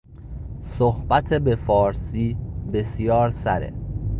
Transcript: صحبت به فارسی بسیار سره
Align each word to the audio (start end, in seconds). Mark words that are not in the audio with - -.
صحبت 0.61 1.33
به 1.33 1.55
فارسی 1.55 2.37
بسیار 2.73 3.29
سره 3.29 3.73